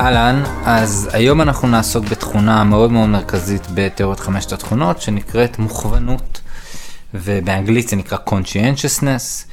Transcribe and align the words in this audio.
אהלן, 0.00 0.42
אז 0.64 1.08
היום 1.12 1.40
אנחנו 1.40 1.68
נעסוק 1.68 2.04
בתכונה 2.04 2.64
מאוד 2.64 2.92
מאוד 2.92 3.08
מרכזית 3.08 3.66
בתיאוריות 3.74 4.20
חמשת 4.20 4.52
התכונות 4.52 5.02
שנקראת 5.02 5.58
מוכוונות 5.58 6.40
ובאנגלית 7.14 7.88
זה 7.88 7.96
נקרא 7.96 8.18
conscientiousness 8.28 9.44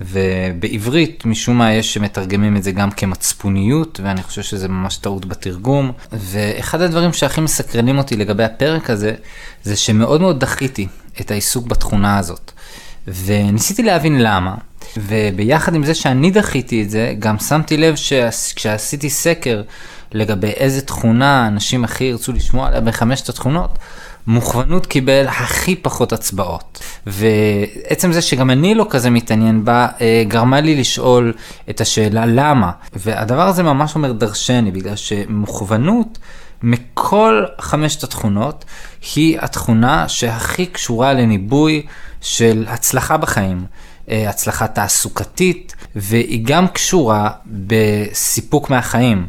ובעברית 0.00 1.24
משום 1.24 1.58
מה 1.58 1.72
יש 1.72 1.94
שמתרגמים 1.94 2.56
את 2.56 2.62
זה 2.62 2.72
גם 2.72 2.90
כמצפוניות 2.90 4.00
ואני 4.02 4.22
חושב 4.22 4.42
שזה 4.42 4.68
ממש 4.68 4.96
טעות 4.96 5.26
בתרגום 5.26 5.92
ואחד 6.12 6.80
הדברים 6.80 7.12
שהכי 7.12 7.40
מסקרנים 7.40 7.98
אותי 7.98 8.16
לגבי 8.16 8.44
הפרק 8.44 8.90
הזה 8.90 9.14
זה 9.62 9.76
שמאוד 9.76 10.20
מאוד 10.20 10.40
דחיתי 10.40 10.86
את 11.20 11.30
העיסוק 11.30 11.66
בתכונה 11.66 12.18
הזאת 12.18 12.52
וניסיתי 13.08 13.82
להבין 13.82 14.22
למה. 14.22 14.54
וביחד 14.96 15.74
עם 15.74 15.84
זה 15.84 15.94
שאני 15.94 16.30
דחיתי 16.30 16.82
את 16.82 16.90
זה, 16.90 17.14
גם 17.18 17.38
שמתי 17.38 17.76
לב 17.76 17.96
שכשעשיתי 17.96 19.10
סקר 19.10 19.62
לגבי 20.16 20.50
איזה 20.50 20.82
תכונה 20.82 21.46
אנשים 21.46 21.84
הכי 21.84 22.04
ירצו 22.04 22.32
לשמוע 22.32 22.66
עליה 22.66 22.80
בחמשת 22.80 23.28
התכונות, 23.28 23.78
מוכוונות 24.26 24.86
קיבל 24.86 25.26
הכי 25.28 25.76
פחות 25.76 26.12
הצבעות. 26.12 26.80
ועצם 27.06 28.12
זה 28.12 28.22
שגם 28.22 28.50
אני 28.50 28.74
לא 28.74 28.86
כזה 28.90 29.10
מתעניין 29.10 29.64
בה, 29.64 29.88
אה, 30.00 30.22
גרמה 30.28 30.60
לי 30.60 30.76
לשאול 30.76 31.32
את 31.70 31.80
השאלה 31.80 32.26
למה. 32.26 32.70
והדבר 32.96 33.42
הזה 33.48 33.62
ממש 33.62 33.94
אומר 33.94 34.12
דרשני, 34.12 34.70
בגלל 34.70 34.96
שמוכוונות 34.96 36.18
מכל 36.62 37.44
חמשת 37.60 38.02
התכונות 38.02 38.64
היא 39.14 39.38
התכונה 39.40 40.08
שהכי 40.08 40.66
קשורה 40.66 41.12
לניבוי 41.12 41.86
של 42.20 42.64
הצלחה 42.68 43.16
בחיים. 43.16 43.66
אה, 44.10 44.28
הצלחה 44.30 44.66
תעסוקתית, 44.66 45.74
והיא 45.96 46.40
גם 46.44 46.68
קשורה 46.68 47.30
בסיפוק 47.46 48.70
מהחיים. 48.70 49.26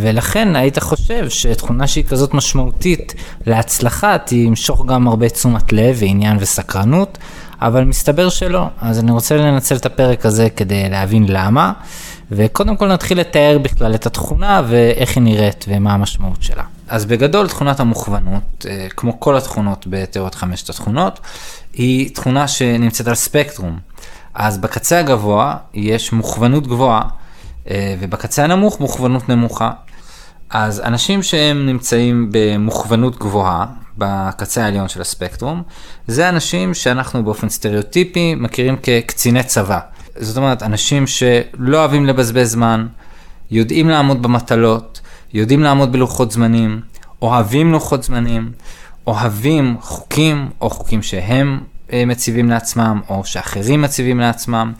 ולכן 0.00 0.56
היית 0.56 0.78
חושב 0.78 1.28
שתכונה 1.28 1.86
שהיא 1.86 2.04
כזאת 2.04 2.34
משמעותית 2.34 3.14
להצלחה 3.46 4.18
תמשוך 4.18 4.86
גם 4.86 5.08
הרבה 5.08 5.28
תשומת 5.28 5.72
לב 5.72 5.96
ועניין 5.98 6.36
וסקרנות, 6.40 7.18
אבל 7.60 7.84
מסתבר 7.84 8.28
שלא. 8.28 8.66
אז 8.80 8.98
אני 8.98 9.10
רוצה 9.10 9.36
לנצל 9.36 9.76
את 9.76 9.86
הפרק 9.86 10.26
הזה 10.26 10.50
כדי 10.50 10.88
להבין 10.88 11.24
למה, 11.28 11.72
וקודם 12.30 12.76
כל 12.76 12.88
נתחיל 12.92 13.20
לתאר 13.20 13.58
בכלל 13.62 13.94
את 13.94 14.06
התכונה 14.06 14.62
ואיך 14.68 15.16
היא 15.16 15.22
נראית 15.22 15.64
ומה 15.68 15.94
המשמעות 15.94 16.42
שלה. 16.42 16.62
אז 16.88 17.04
בגדול 17.04 17.48
תכונת 17.48 17.80
המוכוונות, 17.80 18.66
אה, 18.68 18.86
כמו 18.96 19.20
כל 19.20 19.36
התכונות 19.36 19.86
בתיאוריות 19.90 20.34
חמשת 20.34 20.70
התכונות, 20.70 21.20
היא 21.72 22.14
תכונה 22.14 22.48
שנמצאת 22.48 23.08
על 23.08 23.14
ספקטרום. 23.14 23.78
אז 24.34 24.58
בקצה 24.58 24.98
הגבוה 24.98 25.56
יש 25.74 26.12
מוכוונות 26.12 26.66
גבוהה, 26.66 27.02
אה, 27.70 27.94
ובקצה 28.00 28.44
הנמוך 28.44 28.80
מוכוונות 28.80 29.28
נמוכה. 29.28 29.70
אז 30.50 30.80
אנשים 30.80 31.22
שהם 31.22 31.66
נמצאים 31.66 32.28
במוכוונות 32.30 33.18
גבוהה, 33.18 33.66
בקצה 33.98 34.64
העליון 34.64 34.88
של 34.88 35.00
הספקטרום, 35.00 35.62
זה 36.06 36.28
אנשים 36.28 36.74
שאנחנו 36.74 37.24
באופן 37.24 37.48
סטריאוטיפי 37.48 38.34
מכירים 38.34 38.76
כקציני 38.82 39.42
צבא. 39.42 39.78
זאת 40.16 40.36
אומרת, 40.36 40.62
אנשים 40.62 41.06
שלא 41.06 41.78
אוהבים 41.78 42.06
לבזבז 42.06 42.52
זמן, 42.52 42.86
יודעים 43.50 43.88
לעמוד 43.88 44.22
במטלות, 44.22 45.00
יודעים 45.34 45.60
לעמוד 45.60 45.92
בלוחות 45.92 46.32
זמנים, 46.32 46.80
אוהבים 47.22 47.72
לוחות 47.72 48.02
זמנים, 48.02 48.52
אוהבים 49.06 49.76
חוקים 49.80 50.48
או 50.60 50.70
חוקים 50.70 51.02
שהם 51.02 51.60
אה, 51.92 52.04
מציבים 52.06 52.50
לעצמם, 52.50 53.00
או 53.08 53.24
שאחרים 53.24 53.82
מציבים 53.82 54.20
לעצמם. 54.20 54.72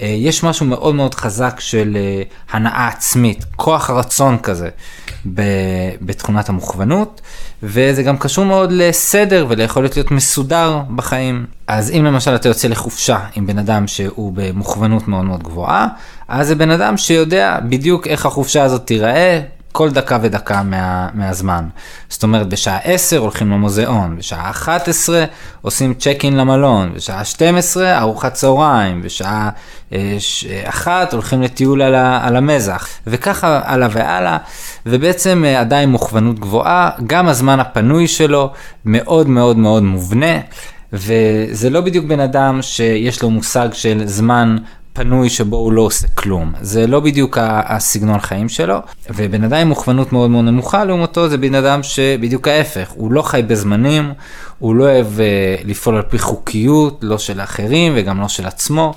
אה, 0.00 0.06
יש 0.06 0.44
משהו 0.44 0.66
מאוד 0.66 0.94
מאוד 0.94 1.14
חזק 1.14 1.60
של 1.60 1.96
אה, 1.96 2.22
הנאה 2.50 2.88
עצמית, 2.88 3.44
כוח 3.56 3.90
הרצון 3.90 4.38
כזה 4.38 4.68
בתכונת 6.00 6.48
המוכוונות, 6.48 7.20
וזה 7.62 8.02
גם 8.02 8.18
קשור 8.18 8.44
מאוד 8.44 8.72
לסדר 8.72 9.46
וליכולת 9.48 9.96
להיות 9.96 10.10
מסודר 10.10 10.80
בחיים. 10.96 11.46
אז 11.66 11.90
אם 11.90 12.04
למשל 12.04 12.34
אתה 12.34 12.48
יוצא 12.48 12.68
לחופשה 12.68 13.18
עם 13.34 13.46
בן 13.46 13.58
אדם 13.58 13.86
שהוא 13.86 14.32
במוכוונות 14.34 15.08
מאוד 15.08 15.24
מאוד 15.24 15.42
גבוהה, 15.42 15.88
אז 16.28 16.46
זה 16.46 16.54
בן 16.54 16.70
אדם 16.70 16.96
שיודע 16.96 17.58
בדיוק 17.68 18.06
איך 18.06 18.26
החופשה 18.26 18.62
הזאת 18.62 18.86
תיראה, 18.86 19.40
כל 19.78 19.90
דקה 19.90 20.18
ודקה 20.22 20.62
מה, 20.62 21.08
מהזמן. 21.14 21.64
זאת 22.08 22.22
אומרת, 22.22 22.48
בשעה 22.48 22.78
10 22.84 23.18
הולכים 23.18 23.50
למוזיאון, 23.50 24.16
בשעה 24.16 24.50
11 24.50 25.24
עושים 25.62 25.94
צ'ק 25.94 26.20
אין 26.24 26.36
למלון, 26.36 26.92
בשעה 26.94 27.24
12 27.24 27.98
ארוחת 27.98 28.32
צהריים, 28.32 29.02
בשעה 29.02 29.50
1 30.64 30.88
אה, 30.88 31.06
הולכים 31.12 31.42
לטיול 31.42 31.82
על, 31.82 31.94
ה, 31.94 32.26
על 32.26 32.36
המזח, 32.36 32.88
וככה 33.06 33.60
הלאה 33.64 33.88
והלאה, 33.92 34.36
ובעצם 34.86 35.44
אה, 35.46 35.60
עדיין 35.60 35.90
מוכוונות 35.90 36.38
גבוהה, 36.38 36.90
גם 37.06 37.28
הזמן 37.28 37.60
הפנוי 37.60 38.08
שלו 38.08 38.52
מאוד 38.84 39.28
מאוד 39.28 39.56
מאוד 39.56 39.82
מובנה. 39.82 40.36
וזה 40.92 41.70
לא 41.70 41.80
בדיוק 41.80 42.04
בן 42.04 42.20
אדם 42.20 42.62
שיש 42.62 43.22
לו 43.22 43.30
מושג 43.30 43.68
של 43.72 44.02
זמן 44.04 44.56
פנוי 44.98 45.30
שבו 45.30 45.56
הוא 45.56 45.72
לא 45.72 45.82
עושה 45.82 46.08
כלום. 46.08 46.52
זה 46.60 46.86
לא 46.86 47.00
בדיוק 47.00 47.38
הסגנון 47.40 48.20
חיים 48.20 48.48
שלו, 48.48 48.78
ובן 49.10 49.44
אדם 49.44 49.56
עם 49.56 49.68
מוכוונות 49.68 50.12
מאוד 50.12 50.30
מאוד 50.30 50.44
נמוכה 50.44 50.84
לעומתו 50.84 51.28
זה 51.28 51.38
בן 51.38 51.54
אדם 51.54 51.82
שבדיוק 51.82 52.48
ההפך, 52.48 52.88
הוא 52.94 53.12
לא 53.12 53.22
חי 53.22 53.42
בזמנים, 53.46 54.12
הוא 54.58 54.74
לא 54.74 54.84
אוהב 54.84 55.06
uh, 55.06 55.20
לפעול 55.64 55.96
על 55.96 56.02
פי 56.02 56.18
חוקיות, 56.18 56.98
לא 57.02 57.18
של 57.18 57.40
האחרים 57.40 57.92
וגם 57.96 58.20
לא 58.20 58.28
של 58.28 58.46
עצמו. 58.46 58.94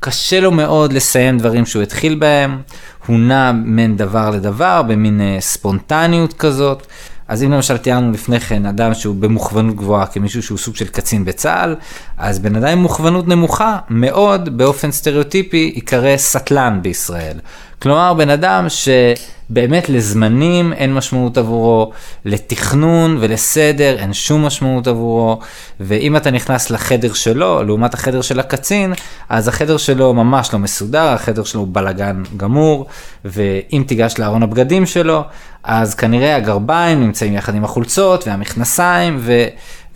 קשה 0.00 0.40
לו 0.40 0.50
מאוד 0.50 0.92
לסיים 0.92 1.38
דברים 1.38 1.66
שהוא 1.66 1.82
התחיל 1.82 2.14
בהם, 2.14 2.58
הוא 3.06 3.18
נע 3.18 3.52
בין 3.76 3.96
דבר 3.96 4.30
לדבר, 4.30 4.82
במין 4.82 5.20
uh, 5.20 5.40
ספונטניות 5.40 6.32
כזאת. 6.32 6.86
אז 7.28 7.42
אם 7.42 7.52
למשל 7.52 7.76
תיארנו 7.76 8.12
לפני 8.12 8.40
כן 8.40 8.66
אדם 8.66 8.94
שהוא 8.94 9.16
במוכוונות 9.16 9.76
גבוהה 9.76 10.06
כמישהו 10.06 10.42
שהוא 10.42 10.58
סוג 10.58 10.76
של 10.76 10.86
קצין 10.86 11.24
בצה"ל, 11.24 11.76
אז 12.18 12.38
בן 12.38 12.56
אדם 12.56 12.68
עם 12.68 12.78
מוכוונות 12.78 13.28
נמוכה 13.28 13.78
מאוד 13.90 14.58
באופן 14.58 14.90
סטריאוטיפי 14.90 15.72
ייקרא 15.74 16.16
סטלן 16.16 16.78
בישראל. 16.82 17.38
כלומר 17.82 18.14
בן 18.14 18.30
אדם 18.30 18.66
שבאמת 18.68 19.88
לזמנים 19.88 20.72
אין 20.72 20.94
משמעות 20.94 21.38
עבורו, 21.38 21.92
לתכנון 22.24 23.16
ולסדר 23.20 23.96
אין 23.98 24.12
שום 24.12 24.46
משמעות 24.46 24.86
עבורו, 24.86 25.40
ואם 25.80 26.16
אתה 26.16 26.30
נכנס 26.30 26.70
לחדר 26.70 27.12
שלו, 27.12 27.62
לעומת 27.62 27.94
החדר 27.94 28.20
של 28.22 28.40
הקצין, 28.40 28.92
אז 29.28 29.48
החדר 29.48 29.76
שלו 29.76 30.14
ממש 30.14 30.52
לא 30.52 30.58
מסודר, 30.58 31.08
החדר 31.08 31.44
שלו 31.44 31.60
הוא 31.60 31.68
בלאגן 31.72 32.22
גמור, 32.36 32.86
ואם 33.24 33.84
תיגש 33.86 34.18
לארון 34.18 34.42
הבגדים 34.42 34.86
שלו, 34.86 35.24
אז 35.66 35.94
כנראה 35.94 36.36
הגרביים 36.36 37.00
נמצאים 37.00 37.32
יחד 37.32 37.54
עם 37.54 37.64
החולצות 37.64 38.26
והמכנסיים, 38.26 39.16
ו... 39.20 39.46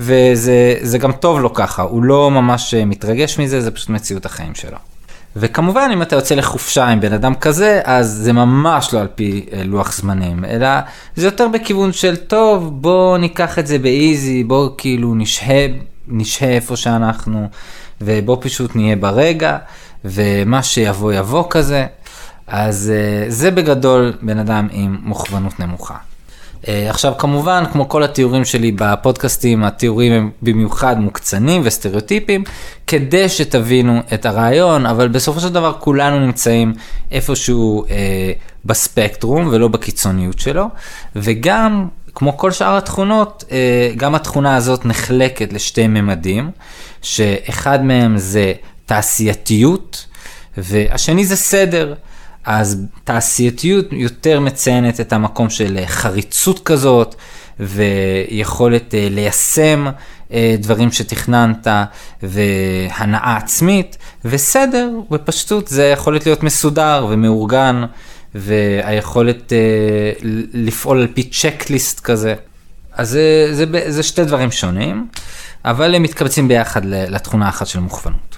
וזה 0.01 0.99
גם 0.99 1.13
טוב 1.13 1.41
לו 1.41 1.55
ככה, 1.55 1.83
הוא 1.83 2.03
לא 2.03 2.31
ממש 2.31 2.75
מתרגש 2.75 3.39
מזה, 3.39 3.61
זה 3.61 3.71
פשוט 3.71 3.89
מציאות 3.89 4.27
החיים 4.27 4.55
שלו. 4.55 4.77
וכמובן 5.37 5.91
אם 5.93 6.03
אתה 6.03 6.17
יוצא 6.17 6.35
לחופשה 6.35 6.87
עם 6.87 7.01
בן 7.01 7.13
אדם 7.13 7.35
כזה, 7.35 7.81
אז 7.85 8.09
זה 8.23 8.33
ממש 8.33 8.95
לא 8.95 9.01
על 9.01 9.09
פי 9.15 9.47
אה, 9.53 9.63
לוח 9.65 9.93
זמנים, 9.93 10.45
אלא 10.45 10.69
זה 11.17 11.27
יותר 11.27 11.49
בכיוון 11.49 11.93
של 11.93 12.17
טוב, 12.17 12.83
בוא 12.83 13.19
ניקח 13.19 13.59
את 13.59 13.67
זה 13.67 13.79
באיזי, 13.79 14.45
בוא 14.45 14.71
כאילו 14.79 15.15
נשהה, 15.15 15.67
נשהה 16.09 16.51
איפה 16.51 16.77
שאנחנו, 16.77 17.49
ובוא 18.01 18.37
פשוט 18.41 18.77
נהיה 18.77 18.97
ברגע, 18.97 19.59
ומה 20.05 20.63
שיבוא 20.63 21.13
יבוא 21.13 21.45
כזה. 21.51 21.87
אז 22.51 22.93
אה, 22.95 23.31
זה 23.31 23.51
בגדול 23.51 24.13
בן 24.23 24.39
אדם 24.39 24.69
עם 24.73 24.99
מוכוונות 25.03 25.61
נמוכה. 25.61 25.97
אה, 26.69 26.91
עכשיו 26.91 27.13
כמובן, 27.19 27.65
כמו 27.73 27.89
כל 27.89 28.03
התיאורים 28.03 28.45
שלי 28.45 28.73
בפודקאסטים, 28.73 29.65
התיאורים 29.65 30.13
הם 30.13 30.31
במיוחד 30.43 30.99
מוקצנים 30.99 31.63
וסטריאוטיפיים, 31.65 32.45
כדי 32.87 33.29
שתבינו 33.29 34.01
את 34.15 34.27
הרעיון, 34.27 34.87
אבל 34.87 35.09
בסופו 35.09 35.41
של 35.41 35.49
דבר 35.49 35.73
כולנו 35.79 36.27
נמצאים 36.27 36.75
איפשהו 37.13 37.85
אה, 37.91 38.33
בספקטרום 38.65 39.49
ולא 39.51 39.69
בקיצוניות 39.69 40.39
שלו, 40.39 40.67
וגם, 41.17 41.89
כמו 42.15 42.37
כל 42.37 42.53
שאר 42.53 42.77
התכונות, 42.77 43.45
אה, 43.53 43.91
גם 43.97 44.15
התכונה 44.15 44.57
הזאת 44.57 44.85
נחלקת 44.85 45.53
לשתי 45.53 45.87
ממדים, 45.87 46.51
שאחד 47.03 47.85
מהם 47.85 48.19
זה 48.19 48.53
תעשייתיות, 48.87 50.07
והשני 50.57 51.25
זה 51.25 51.37
סדר. 51.37 51.95
אז 52.45 52.83
תעשייתיות 53.05 53.87
יותר 53.93 54.41
מציינת 54.41 55.01
את 55.01 55.13
המקום 55.13 55.51
של 55.51 55.79
אה, 55.79 55.87
חריצות 55.87 56.61
כזאת, 56.65 57.15
ויכולת 57.61 58.95
אה, 58.95 59.09
ליישם 59.11 59.87
אה, 60.33 60.55
דברים 60.59 60.93
שתכננת, 60.93 61.67
והנאה 62.23 63.37
עצמית, 63.37 63.97
וסדר 64.25 64.91
בפשטות 65.11 65.69
זה 65.69 65.85
יכולת 65.85 66.27
להיות 66.27 66.43
מסודר 66.43 67.07
ומאורגן, 67.11 67.85
והיכולת 68.35 69.53
לפעול 70.55 71.01
על 71.01 71.09
פי 71.15 71.23
צ'קליסט 71.23 72.01
כזה. 72.01 72.35
אז 72.93 73.09
זה, 73.09 73.49
זה, 73.53 73.65
זה 73.91 74.03
שתי 74.03 74.25
דברים 74.25 74.51
שונים, 74.51 75.07
אבל 75.65 75.95
הם 75.95 76.03
מתקבצים 76.03 76.49
ביחד 76.49 76.85
לתכונה 76.85 77.49
אחת 77.49 77.67
של 77.67 77.81
מוכוונות. 77.81 78.37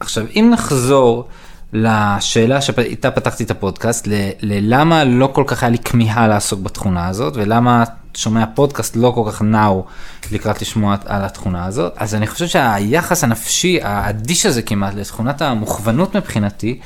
עכשיו, 0.00 0.24
אם 0.36 0.50
נחזור 0.52 1.28
לשאלה 1.72 2.60
שאיתה 2.60 3.10
פתחתי 3.10 3.44
את 3.44 3.50
הפודקאסט, 3.50 4.08
ללמה 4.40 5.04
לא 5.04 5.30
כל 5.32 5.44
כך 5.46 5.62
היה 5.62 5.70
לי 5.70 5.78
כמיהה 5.78 6.28
לעסוק 6.28 6.60
בתכונה 6.60 7.08
הזאת, 7.08 7.32
ולמה 7.36 7.84
שומע 8.14 8.44
פודקאסט 8.54 8.96
לא 8.96 9.12
כל 9.14 9.30
כך 9.30 9.42
נאו 9.42 9.84
לקראת 10.32 10.62
לשמוע 10.62 10.96
על 11.06 11.24
התכונה 11.24 11.66
הזאת. 11.66 11.92
אז 11.96 12.14
אני 12.14 12.26
חושב 12.26 12.46
שהיחס 12.46 13.24
הנפשי 13.24 13.78
האדיש 13.82 14.46
הזה 14.46 14.62
כמעט 14.62 14.94
לתכונת 14.94 15.42
המוכוונות 15.42 16.16
מבחינתי, 16.16 16.78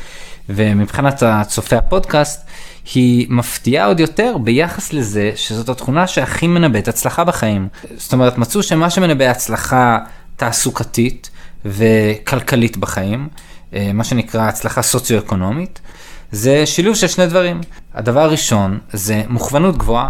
ומבחינת 0.48 1.22
הצופי 1.22 1.76
הפודקאסט, 1.76 2.46
היא 2.94 3.26
מפתיעה 3.30 3.86
עוד 3.86 4.00
יותר 4.00 4.36
ביחס 4.44 4.92
לזה 4.92 5.32
שזאת 5.36 5.68
התכונה 5.68 6.06
שהכי 6.06 6.46
מנבאת 6.46 6.88
הצלחה 6.88 7.24
בחיים. 7.24 7.68
זאת 7.96 8.12
אומרת, 8.12 8.38
מצאו 8.38 8.62
שמה 8.62 8.90
שמנבא 8.90 9.24
הצלחה 9.24 9.98
תעסוקתית 10.36 11.30
וכלכלית 11.64 12.76
בחיים, 12.76 13.28
מה 13.72 14.04
שנקרא 14.04 14.48
הצלחה 14.48 14.82
סוציו-אקונומית, 14.82 15.80
זה 16.32 16.66
שילוב 16.66 16.94
של 16.94 17.08
שני 17.08 17.26
דברים. 17.26 17.60
הדבר 17.94 18.20
הראשון 18.20 18.78
זה 18.92 19.22
מוכוונות 19.28 19.78
גבוהה, 19.78 20.08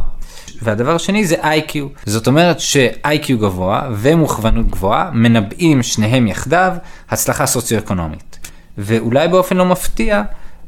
והדבר 0.62 0.94
השני 0.94 1.26
זה 1.26 1.37
איי-קיו. 1.43 1.87
זאת 2.06 2.26
אומרת 2.26 2.61
שאיי-קיו 2.61 3.38
גבוה 3.38 3.88
ומוכוונות 3.97 4.70
גבוהה 4.70 5.11
מנבאים 5.12 5.82
שניהם 5.82 6.26
יחדיו 6.26 6.73
הצלחה 7.11 7.47
סוציו-אקונומית. 7.47 8.38
ואולי 8.79 9.29
באופן 9.29 9.56
לא 9.56 9.64
מפתיע, 9.64 10.23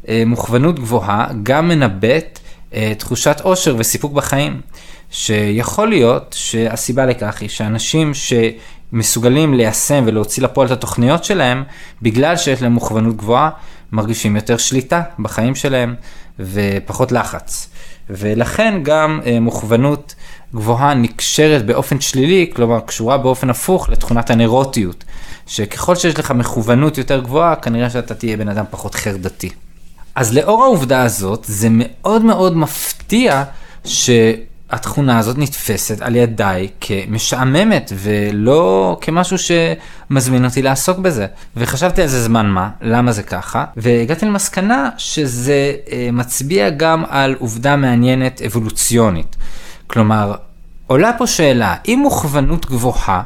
אה, 0.08 0.22
מוכוונות 0.26 0.78
גבוהה 0.78 1.28
גם 1.42 1.68
מנבאת 1.68 2.38
אה, 2.74 2.92
תחושת 2.98 3.40
עושר 3.40 3.74
וסיפוק 3.78 4.12
בחיים. 4.12 4.60
שיכול 5.10 5.88
להיות 5.88 6.36
שהסיבה 6.38 7.06
לכך 7.06 7.40
היא 7.40 7.48
שאנשים 7.48 8.14
שמסוגלים 8.90 9.54
ליישם 9.54 10.04
ולהוציא 10.06 10.42
לפועל 10.42 10.66
את 10.66 10.72
התוכניות 10.72 11.24
שלהם, 11.24 11.64
בגלל 12.02 12.36
שיש 12.36 12.62
להם 12.62 12.72
מוכוונות 12.72 13.16
גבוהה, 13.16 13.50
מרגישים 13.92 14.36
יותר 14.36 14.56
שליטה 14.56 15.02
בחיים 15.18 15.54
שלהם 15.54 15.94
ופחות 16.38 17.12
לחץ. 17.12 17.68
ולכן 18.10 18.80
גם 18.82 19.20
אה, 19.26 19.40
מוכוונות 19.40 20.14
גבוהה 20.54 20.94
נקשרת 20.94 21.66
באופן 21.66 22.00
שלילי, 22.00 22.50
כלומר 22.54 22.80
קשורה 22.80 23.18
באופן 23.18 23.50
הפוך 23.50 23.88
לתכונת 23.88 24.30
הנרוטיות, 24.30 25.04
שככל 25.46 25.96
שיש 25.96 26.18
לך 26.18 26.30
מכוונות 26.30 26.98
יותר 26.98 27.20
גבוהה, 27.20 27.56
כנראה 27.56 27.90
שאתה 27.90 28.14
תהיה 28.14 28.36
בן 28.36 28.48
אדם 28.48 28.64
פחות 28.70 28.94
חרדתי. 28.94 29.50
אז 30.14 30.34
לאור 30.34 30.64
העובדה 30.64 31.02
הזאת, 31.02 31.44
זה 31.48 31.68
מאוד 31.70 32.24
מאוד 32.24 32.56
מפתיע 32.56 33.44
ש... 33.84 34.10
התכונה 34.70 35.18
הזאת 35.18 35.38
נתפסת 35.38 36.02
על 36.02 36.16
ידיי 36.16 36.68
כמשעממת 36.80 37.92
ולא 37.94 38.96
כמשהו 39.00 39.36
שמזמין 39.38 40.44
אותי 40.44 40.62
לעסוק 40.62 40.98
בזה. 40.98 41.26
וחשבתי 41.56 42.02
על 42.02 42.08
זה 42.08 42.22
זמן 42.22 42.46
מה, 42.46 42.70
למה 42.80 43.12
זה 43.12 43.22
ככה, 43.22 43.64
והגעתי 43.76 44.26
למסקנה 44.26 44.90
שזה 44.96 45.72
אה, 45.92 46.08
מצביע 46.12 46.70
גם 46.70 47.04
על 47.08 47.36
עובדה 47.38 47.76
מעניינת 47.76 48.42
אבולוציונית. 48.42 49.36
כלומר, 49.86 50.34
עולה 50.86 51.12
פה 51.18 51.26
שאלה, 51.26 51.76
אם 51.88 51.98
מוכוונות 52.02 52.66
גבוהה 52.66 53.22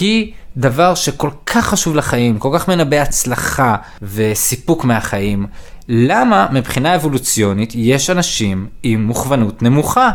היא 0.00 0.32
דבר 0.56 0.94
שכל 0.94 1.30
כך 1.46 1.66
חשוב 1.66 1.96
לחיים, 1.96 2.38
כל 2.38 2.50
כך 2.54 2.68
מנבא 2.68 2.96
הצלחה 2.96 3.76
וסיפוק 4.02 4.84
מהחיים, 4.84 5.46
למה 5.88 6.46
מבחינה 6.52 6.94
אבולוציונית 6.94 7.72
יש 7.74 8.10
אנשים 8.10 8.66
עם 8.82 9.04
מוכוונות 9.04 9.62
נמוכה? 9.62 10.10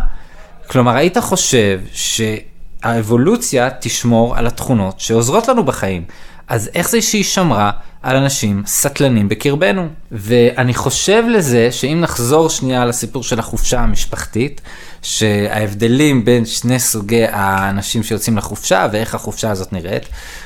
כלומר, 0.69 0.95
היית 0.95 1.17
חושב 1.17 1.79
שהאבולוציה 1.93 3.69
תשמור 3.79 4.37
על 4.37 4.47
התכונות 4.47 4.99
שעוזרות 4.99 5.47
לנו 5.47 5.63
בחיים. 5.63 6.03
אז 6.47 6.69
איך 6.75 6.89
זה 6.89 7.01
שהיא 7.01 7.23
שמרה 7.23 7.71
על 8.03 8.15
אנשים 8.15 8.63
סטלנים 8.65 9.29
בקרבנו? 9.29 9.87
ואני 10.11 10.73
חושב 10.73 11.23
לזה 11.29 11.71
שאם 11.71 11.97
נחזור 12.01 12.49
שנייה 12.49 12.85
לסיפור 12.85 13.23
של 13.23 13.39
החופשה 13.39 13.79
המשפחתית, 13.79 14.61
שההבדלים 15.01 16.25
בין 16.25 16.45
שני 16.45 16.79
סוגי 16.79 17.25
האנשים 17.31 18.03
שיוצאים 18.03 18.37
לחופשה 18.37 18.87
ואיך 18.91 19.15
החופשה 19.15 19.51
הזאת 19.51 19.73
נראית, 19.73 20.05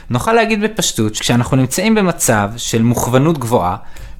נוכל 0.09 0.33
להגיד 0.33 0.61
בפשטות 0.61 1.15
שכשאנחנו 1.15 1.57
נמצאים 1.57 1.95
במצב 1.95 2.49
של 2.57 2.81
מוכוונות 2.81 3.37
גבוהה, 3.37 3.75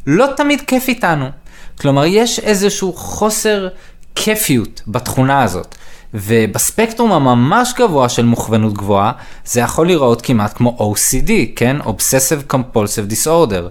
לא 0.08 0.28
תמיד 0.38 0.62
כיף 0.62 0.88
איתנו. 0.88 1.30
כלומר, 1.82 2.06
יש 2.06 2.40
איזשהו 2.40 2.94
חוסר 2.94 3.68
כיפיות 4.16 4.82
בתכונה 4.88 5.44
הזאת. 5.44 5.76
ובספקטרום 6.14 7.12
הממש 7.12 7.74
גבוה 7.78 8.10
של 8.10 8.26
מוכוונות 8.26 8.74
גבוהה, 8.74 9.12
זה 9.46 9.60
יכול 9.60 9.86
להיראות 9.86 10.22
כמעט 10.22 10.58
כמו 10.58 10.78
OCD, 10.80 11.32
כן? 11.56 11.78
Obsessive 11.82 12.54
Compulsive 12.54 13.12
Disorder, 13.12 13.64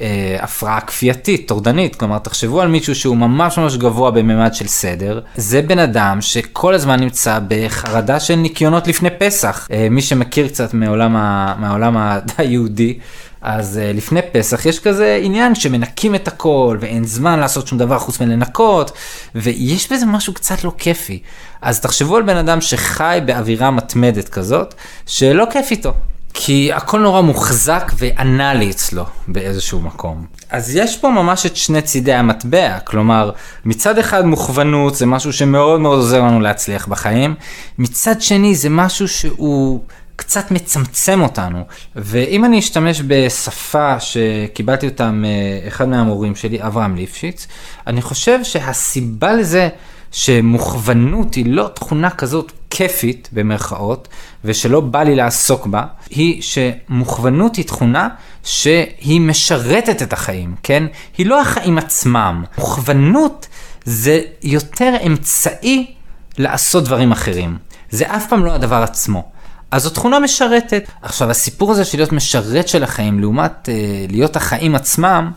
אה, 0.00 0.36
הפרעה 0.40 0.80
כפייתית, 0.80 1.48
טורדנית, 1.48 1.96
כלומר 1.96 2.18
תחשבו 2.18 2.60
על 2.60 2.68
מישהו 2.68 2.94
שהוא 2.94 3.16
ממש 3.16 3.58
ממש 3.58 3.76
גבוה 3.76 4.10
בממד 4.10 4.54
של 4.54 4.66
סדר, 4.66 5.20
זה 5.36 5.62
בן 5.62 5.78
אדם 5.78 6.20
שכל 6.20 6.74
הזמן 6.74 7.00
נמצא 7.00 7.38
בחרדה 7.48 8.20
של 8.20 8.34
ניקיונות 8.34 8.88
לפני 8.88 9.08
פסח. 9.18 9.68
אה, 9.72 9.88
מי 9.90 10.02
שמכיר 10.02 10.48
קצת 10.48 10.74
מעולם, 10.74 11.16
ה... 11.16 11.54
מהעולם 11.58 11.96
היהודי, 12.38 12.98
אז 13.44 13.80
uh, 13.82 13.96
לפני 13.96 14.20
פסח 14.32 14.66
יש 14.66 14.80
כזה 14.80 15.20
עניין 15.22 15.54
שמנקים 15.54 16.14
את 16.14 16.28
הכל 16.28 16.76
ואין 16.80 17.04
זמן 17.04 17.40
לעשות 17.40 17.66
שום 17.66 17.78
דבר 17.78 17.98
חוץ 17.98 18.20
מלנקות 18.20 18.92
ויש 19.34 19.92
בזה 19.92 20.06
משהו 20.06 20.34
קצת 20.34 20.64
לא 20.64 20.72
כיפי. 20.78 21.22
אז 21.62 21.80
תחשבו 21.80 22.16
על 22.16 22.22
בן 22.22 22.36
אדם 22.36 22.60
שחי 22.60 23.18
באווירה 23.26 23.70
מתמדת 23.70 24.28
כזאת 24.28 24.74
שלא 25.06 25.46
כיף 25.50 25.70
איתו. 25.70 25.92
כי 26.34 26.72
הכל 26.72 27.00
נורא 27.00 27.20
מוחזק 27.20 27.92
ואנאלי 27.98 28.70
אצלו 28.70 29.04
באיזשהו 29.28 29.80
מקום. 29.80 30.26
אז 30.50 30.76
יש 30.76 30.98
פה 30.98 31.10
ממש 31.10 31.46
את 31.46 31.56
שני 31.56 31.82
צידי 31.82 32.12
המטבע, 32.12 32.78
כלומר, 32.78 33.30
מצד 33.64 33.98
אחד 33.98 34.26
מוכוונות 34.26 34.94
זה 34.94 35.06
משהו 35.06 35.32
שמאוד 35.32 35.80
מאוד 35.80 35.98
עוזר 35.98 36.22
לנו 36.22 36.40
להצליח 36.40 36.86
בחיים, 36.86 37.34
מצד 37.78 38.20
שני 38.20 38.54
זה 38.54 38.68
משהו 38.68 39.08
שהוא 39.08 39.80
קצת 40.16 40.50
מצמצם 40.50 41.20
אותנו. 41.20 41.64
ואם 41.96 42.44
אני 42.44 42.58
אשתמש 42.58 43.02
בשפה 43.06 44.00
שקיבלתי 44.00 44.88
אותה 44.88 45.10
מאחד 45.10 45.88
מהמורים 45.88 46.36
שלי, 46.36 46.62
אברהם 46.62 46.96
ליפשיץ, 46.96 47.46
אני 47.86 48.02
חושב 48.02 48.44
שהסיבה 48.44 49.32
לזה 49.32 49.68
שמוכוונות 50.12 51.34
היא 51.34 51.46
לא 51.46 51.70
תכונה 51.74 52.10
כזאת 52.10 52.52
כיפית 52.70 53.28
במרכאות, 53.32 54.08
ושלא 54.44 54.80
בא 54.80 55.02
לי 55.02 55.14
לעסוק 55.14 55.66
בה, 55.66 55.84
היא 56.10 56.42
שמוכוונות 56.42 57.56
היא 57.56 57.64
תכונה 57.64 58.08
שהיא 58.42 59.20
משרתת 59.20 60.02
את 60.02 60.12
החיים, 60.12 60.54
כן? 60.62 60.84
היא 61.18 61.26
לא 61.26 61.40
החיים 61.40 61.78
עצמם. 61.78 62.44
מוכוונות 62.58 63.48
זה 63.84 64.20
יותר 64.42 64.94
אמצעי 65.06 65.94
לעשות 66.38 66.84
דברים 66.84 67.12
אחרים. 67.12 67.58
זה 67.90 68.16
אף 68.16 68.28
פעם 68.28 68.44
לא 68.44 68.52
הדבר 68.52 68.82
עצמו. 68.82 69.33
אז 69.74 69.82
זו 69.82 69.90
תכונה 69.90 70.18
משרתת. 70.20 70.90
עכשיו, 71.02 71.30
הסיפור 71.30 71.72
הזה 71.72 71.84
של 71.84 71.98
להיות 71.98 72.12
משרת 72.12 72.68
של 72.68 72.84
החיים 72.84 73.20
לעומת 73.20 73.68
אה, 73.68 73.74
להיות 74.10 74.36
החיים 74.36 74.74
עצמם, 74.74 75.30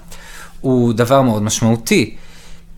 הוא 0.61 0.93
דבר 0.93 1.21
מאוד 1.21 1.43
משמעותי. 1.43 2.15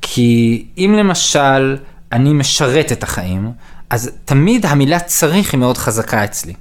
כי 0.01 0.65
אם 0.77 0.95
למשל 0.97 1.77
אני 2.11 2.33
משרת 2.33 2.91
את 2.91 3.03
החיים, 3.03 3.51
אז 3.89 4.11
תמיד 4.25 4.65
המילה 4.65 4.99
צריך 4.99 5.53
היא 5.53 5.59
מאוד 5.59 5.77
חזקה 5.77 6.23
אצלי. 6.23 6.53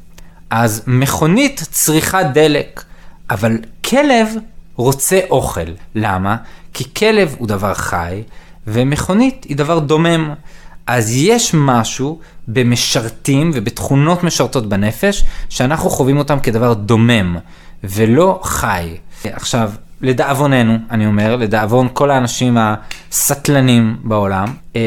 אז 0.50 0.82
מכונית 0.86 1.62
צריכה 1.70 2.22
דלק, 2.22 2.84
אבל 3.30 3.58
כלב 3.84 4.28
רוצה 4.76 5.20
אוכל. 5.30 5.70
למה? 5.94 6.36
כי 6.74 6.94
כלב 6.94 7.34
הוא 7.38 7.48
דבר 7.48 7.74
חי, 7.74 8.22
ומכונית 8.66 9.44
היא 9.48 9.56
דבר 9.56 9.78
דומם. 9.78 10.34
אז 10.88 11.16
יש 11.16 11.54
משהו 11.54 12.18
במשרתים 12.48 13.50
ובתכונות 13.54 14.24
משרתות 14.24 14.68
בנפש, 14.68 15.24
שאנחנו 15.48 15.90
חווים 15.90 16.18
אותם 16.18 16.40
כדבר 16.40 16.74
דומם, 16.74 17.36
ולא 17.84 18.40
חי. 18.42 18.96
עכשיו, 19.24 19.70
לדאבוננו, 20.00 20.78
אני 20.90 21.06
אומר, 21.06 21.36
לדאבון 21.36 21.88
כל 21.92 22.10
האנשים 22.10 22.56
הסטלנים 22.60 23.96
בעולם, 24.04 24.46
אה, 24.76 24.80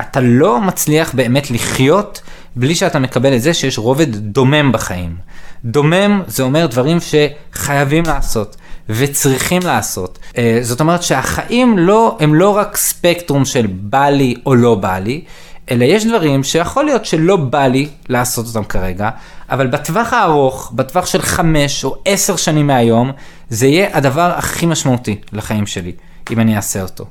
אתה 0.00 0.20
לא 0.20 0.60
מצליח 0.60 1.14
באמת 1.14 1.50
לחיות 1.50 2.20
בלי 2.56 2.74
שאתה 2.74 2.98
מקבל 2.98 3.36
את 3.36 3.42
זה 3.42 3.54
שיש 3.54 3.78
רובד 3.78 4.16
דומם 4.16 4.72
בחיים. 4.72 5.16
דומם 5.64 6.22
זה 6.26 6.42
אומר 6.42 6.66
דברים 6.66 6.98
שחייבים 7.00 8.04
לעשות. 8.06 8.56
וצריכים 8.88 9.62
לעשות. 9.64 10.18
אה, 10.38 10.58
זאת 10.62 10.80
אומרת 10.80 11.02
שהחיים 11.02 11.78
לא, 11.78 12.16
הם 12.20 12.34
לא 12.34 12.56
רק 12.56 12.76
ספקטרום 12.76 13.44
של 13.44 13.66
בא 13.66 14.08
לי 14.08 14.34
או 14.46 14.54
לא 14.54 14.74
בא 14.74 14.98
לי, 14.98 15.24
אלא 15.70 15.84
יש 15.84 16.06
דברים 16.06 16.44
שיכול 16.44 16.84
להיות 16.84 17.04
שלא 17.04 17.36
בא 17.36 17.66
לי 17.66 17.88
לעשות 18.08 18.46
אותם 18.46 18.64
כרגע, 18.64 19.10
אבל 19.50 19.66
בטווח 19.66 20.12
הארוך, 20.12 20.72
בטווח 20.74 21.06
של 21.06 21.22
חמש 21.22 21.84
או 21.84 21.96
עשר 22.04 22.36
שנים 22.36 22.66
מהיום, 22.66 23.12
זה 23.48 23.66
יהיה 23.66 23.96
הדבר 23.96 24.32
הכי 24.36 24.66
משמעותי 24.66 25.16
לחיים 25.32 25.66
שלי, 25.66 25.92
אם 26.30 26.40
אני 26.40 26.56
אעשה 26.56 26.82
אותו. 26.82 27.04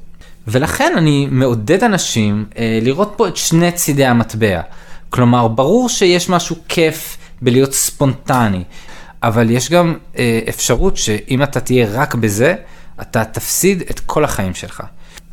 ולכן 0.48 0.94
אני 0.98 1.28
מעודד 1.32 1.84
אנשים 1.84 2.46
אה, 2.58 2.80
לראות 2.82 3.14
פה 3.18 3.28
את 3.28 3.38
שני 3.38 3.72
צידי 3.72 4.06
המטבע. 4.06 4.62
כלומר, 5.10 5.48
ברור 5.48 5.90
שיש 5.90 6.30
משהו 6.30 6.56
כיף 6.68 7.18
בלהיות 7.42 7.74
ספונטני, 7.74 8.64
אבל 9.24 9.50
יש 9.50 9.72
גם 9.72 9.96
אה, 10.18 10.40
אפשרות 10.50 10.98
שאם 10.98 11.44
אתה 11.44 11.60
תהיה 11.60 11.88
רק 11.92 12.16
בזה, 12.16 12.56
אתה 13.02 13.26
תפסיד 13.26 13.84
את 13.90 14.00
כל 14.00 14.24
החיים 14.24 14.54
שלך. 14.54 14.84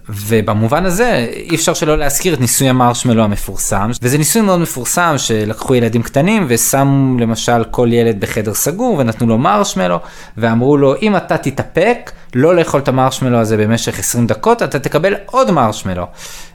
ובמובן 0.08 0.84
הזה 0.84 1.26
אי 1.32 1.54
אפשר 1.54 1.74
שלא 1.74 1.98
להזכיר 1.98 2.34
את 2.34 2.40
ניסוי 2.40 2.68
המרשמלו 2.68 3.22
המפורסם 3.22 3.90
וזה 4.02 4.18
ניסוי 4.18 4.42
מאוד 4.42 4.60
מפורסם 4.60 5.14
שלקחו 5.16 5.74
ילדים 5.74 6.02
קטנים 6.02 6.46
ושמו 6.48 7.18
למשל 7.18 7.64
כל 7.70 7.88
ילד 7.92 8.20
בחדר 8.20 8.54
סגור 8.54 8.98
ונתנו 8.98 9.26
לו 9.26 9.38
מרשמלו 9.38 9.98
ואמרו 10.36 10.76
לו 10.76 10.94
אם 11.02 11.16
אתה 11.16 11.38
תתאפק 11.38 12.12
לא 12.34 12.56
לאכול 12.56 12.80
את 12.80 12.88
המרשמלו 12.88 13.38
הזה 13.38 13.56
במשך 13.56 13.98
20 13.98 14.26
דקות 14.26 14.62
אתה 14.62 14.78
תקבל 14.78 15.14
עוד 15.26 15.50
מרשמלו. 15.50 16.06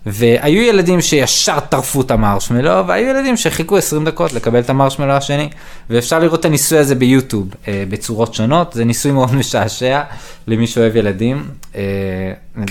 והיו 0.06 0.62
ילדים 0.62 1.02
שישר 1.02 1.60
טרפו 1.60 2.02
את 2.02 2.12
המרשמלו 2.12 2.88
והיו 2.88 3.10
ילדים 3.10 3.38
שחיכו 3.38 3.78
20 3.78 4.06
דקות 4.06 4.34
לקבל 4.34 4.60
את 4.60 4.70
המרשמלו 4.70 5.14
השני 5.14 5.50
ואפשר 5.90 6.20
לראות 6.20 6.40
את 6.40 6.46
הניסוי 6.46 6.78
הזה 6.78 6.96
ביוטיוב 6.96 7.48
אה, 7.68 7.84
בצורות 7.90 8.34
שונות 8.34 8.74
זה 8.74 8.86
ניסוי 8.86 9.12
מאוד 9.12 9.36
משעשע 9.36 10.02
למי 10.48 10.68
שאוהב 10.68 10.96
ילדים 10.96 11.48
אה, 11.76 11.82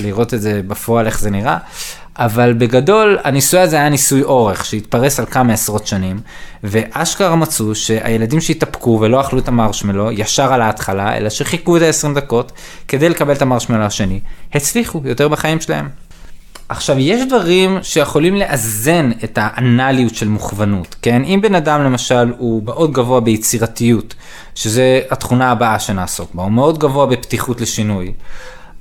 לראות 0.00 0.34
את 0.34 0.40
זה 0.40 0.60
בפועל 0.66 1.06
איך 1.06 1.20
זה 1.20 1.30
נראה. 1.30 1.58
אבל 2.18 2.52
בגדול 2.52 3.18
הניסוי 3.24 3.60
הזה 3.60 3.76
היה 3.76 3.88
ניסוי 3.88 4.22
אורך 4.22 4.64
שהתפרס 4.64 5.20
על 5.20 5.26
כמה 5.26 5.52
עשרות 5.52 5.86
שנים 5.86 6.20
ואשכרה 6.64 7.36
מצאו 7.36 7.74
שהילדים 7.74 8.40
שהתאפקו 8.40 8.98
ולא 9.00 9.20
אכלו 9.20 9.38
את 9.38 9.48
המרשמלו 9.48 10.10
ישר 10.12 10.52
על 10.52 10.62
ההתחלה 10.62 11.16
אלא 11.16 11.30
שחיכו 11.30 11.76
את 11.76 11.82
ה-20 11.82 12.14
דקות 12.14 12.52
כדי 12.88 13.08
לקבל 13.08 13.32
את 13.32 13.42
המרשמלו 13.42 13.84
השני 13.84 14.20
הצליחו 14.54 15.02
יותר 15.04 15.28
בחיים 15.28 15.60
שלהם. 15.60 15.88
עכשיו, 16.70 16.98
יש 16.98 17.26
דברים 17.26 17.78
שיכולים 17.82 18.34
לאזן 18.34 19.10
את 19.24 19.38
האנליות 19.42 20.14
של 20.14 20.28
מוכוונות, 20.28 20.96
כן? 21.02 21.24
אם 21.24 21.40
בן 21.42 21.54
אדם 21.54 21.84
למשל 21.84 22.32
הוא 22.38 22.62
מאוד 22.64 22.92
גבוה 22.92 23.20
ביצירתיות, 23.20 24.14
שזה 24.54 25.00
התכונה 25.10 25.50
הבאה 25.50 25.78
שנעסוק 25.78 26.34
בה, 26.34 26.42
הוא 26.42 26.52
מאוד 26.52 26.78
גבוה 26.78 27.06
בפתיחות 27.06 27.60
לשינוי, 27.60 28.12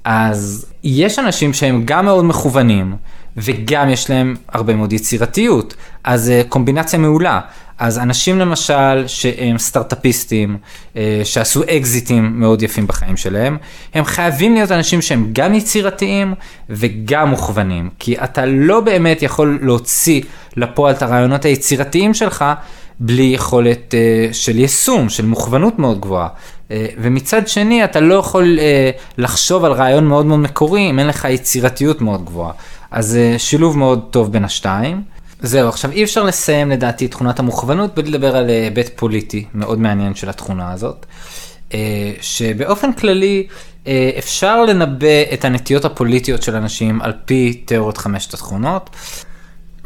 אז 0.03 0.65
יש 0.84 1.19
אנשים 1.19 1.53
שהם 1.53 1.81
גם 1.86 2.05
מאוד 2.05 2.25
מכוונים, 2.25 2.96
וגם 3.38 3.89
יש 3.89 4.10
להם 4.10 4.36
הרבה 4.50 4.75
מאוד 4.75 4.93
יצירתיות, 4.93 5.74
אז 6.03 6.29
אה, 6.29 6.41
קומבינציה 6.50 7.00
מעולה. 7.00 7.39
אז 7.79 8.00
אנשים 8.00 8.39
למשל 8.39 9.08
שהם 9.08 9.58
סטארטאפיסטים, 9.58 10.58
אה, 10.98 11.22
שעשו 11.24 11.63
אקזיטים 11.63 12.39
מאוד 12.39 12.62
יפים 12.62 12.88
בחיים 12.88 13.18
שלהם, 13.18 13.58
הם 13.94 14.06
חייבים 14.06 14.53
להיות 14.53 14.72
אנשים 14.72 15.01
שהם 15.01 15.29
גם 15.34 15.53
יצירתיים 15.53 16.34
וגם 16.70 17.29
מוכוונים, 17.29 17.89
כי 18.00 18.15
אתה 18.24 18.46
לא 18.46 18.79
באמת 18.79 19.22
יכול 19.22 19.60
להוציא 19.62 20.22
לפועל 20.56 20.96
את 20.96 21.01
הרעיונות 21.01 21.46
היצירתיים 21.46 22.13
שלך 22.13 22.46
בלי 23.00 23.24
יכולת 23.24 23.94
uh, 23.94 24.34
של 24.34 24.58
יישום, 24.58 25.10
של 25.10 25.25
מוכוונות 25.25 25.79
מאוד 25.79 26.00
גבוהה. 26.00 26.27
ומצד 26.98 27.48
שני, 27.48 27.84
אתה 27.84 28.00
לא 28.00 28.15
יכול 28.15 28.60
לחשוב 29.18 29.65
על 29.65 29.72
רעיון 29.72 30.06
מאוד 30.08 30.25
מאוד 30.25 30.39
מקורי 30.39 30.89
אם 30.89 31.00
אין 31.00 31.08
לך 31.08 31.27
יצירתיות 31.29 32.01
מאוד 32.01 32.25
גבוהה. 32.25 32.51
אז 32.91 33.18
שילוב 33.38 33.77
מאוד 33.77 34.08
טוב 34.12 34.32
בין 34.32 34.44
השתיים. 34.44 35.01
זהו, 35.41 35.69
עכשיו 35.69 35.91
אי 35.91 36.03
אפשר 36.03 36.24
לסיים 36.24 36.69
לדעתי 36.69 37.05
את 37.05 37.12
תכונת 37.12 37.39
המוכוונות 37.39 37.96
בלי 37.96 38.10
לדבר 38.10 38.36
על 38.36 38.50
היבט 38.50 38.89
פוליטי 38.96 39.46
מאוד 39.53 39.79
מעניין 39.79 40.15
של 40.15 40.29
התכונה 40.29 40.72
הזאת. 40.72 41.05
שבאופן 42.22 42.93
כללי 42.93 43.48
אפשר 44.17 44.65
לנבא 44.65 45.34
את 45.34 45.46
הנטיות 45.46 45.86
הפוליטיות 45.86 46.43
של 46.43 46.55
אנשים 46.55 47.01
על 47.01 47.13
פי 47.25 47.53
תיאוריות 47.65 47.98
חמשת 47.98 48.34
התכונות. 48.34 48.89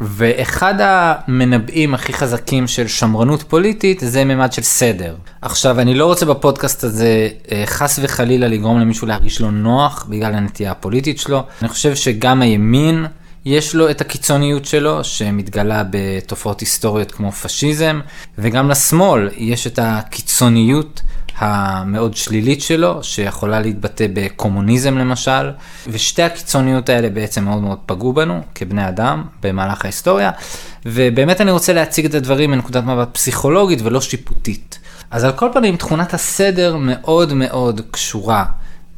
ואחד 0.00 0.74
המנבאים 0.78 1.94
הכי 1.94 2.12
חזקים 2.12 2.66
של 2.66 2.88
שמרנות 2.88 3.42
פוליטית 3.42 4.00
זה 4.00 4.24
ממד 4.24 4.52
של 4.52 4.62
סדר. 4.62 5.14
עכשיו, 5.42 5.80
אני 5.80 5.94
לא 5.94 6.06
רוצה 6.06 6.26
בפודקאסט 6.26 6.84
הזה 6.84 7.28
אה, 7.52 7.62
חס 7.66 7.98
וחלילה 8.02 8.48
לגרום 8.48 8.80
למישהו 8.80 9.06
להרגיש 9.06 9.40
לא 9.40 9.50
נוח 9.50 10.06
בגלל 10.08 10.34
הנטייה 10.34 10.70
הפוליטית 10.70 11.18
שלו. 11.18 11.42
אני 11.62 11.68
חושב 11.68 11.94
שגם 11.94 12.42
הימין 12.42 13.06
יש 13.46 13.74
לו 13.74 13.90
את 13.90 14.00
הקיצוניות 14.00 14.64
שלו 14.64 15.04
שמתגלה 15.04 15.82
בתופעות 15.90 16.60
היסטוריות 16.60 17.10
כמו 17.10 17.32
פשיזם, 17.32 18.00
וגם 18.38 18.70
לשמאל 18.70 19.28
יש 19.36 19.66
את 19.66 19.78
הקיצוניות. 19.82 21.00
המאוד 21.38 22.16
שלילית 22.16 22.62
שלו, 22.62 23.04
שיכולה 23.04 23.60
להתבטא 23.60 24.06
בקומוניזם 24.12 24.98
למשל, 24.98 25.50
ושתי 25.88 26.22
הקיצוניות 26.22 26.88
האלה 26.88 27.10
בעצם 27.10 27.44
מאוד 27.44 27.62
מאוד 27.62 27.78
פגעו 27.86 28.12
בנו 28.12 28.40
כבני 28.54 28.88
אדם 28.88 29.24
במהלך 29.42 29.84
ההיסטוריה, 29.84 30.30
ובאמת 30.86 31.40
אני 31.40 31.50
רוצה 31.50 31.72
להציג 31.72 32.04
את 32.04 32.14
הדברים 32.14 32.50
מנקודת 32.50 32.84
מבט 32.84 33.08
פסיכולוגית 33.12 33.78
ולא 33.82 34.00
שיפוטית. 34.00 34.78
אז 35.10 35.24
על 35.24 35.32
כל 35.32 35.48
פנים 35.52 35.76
תכונת 35.76 36.14
הסדר 36.14 36.76
מאוד 36.76 37.32
מאוד 37.32 37.80
קשורה 37.90 38.44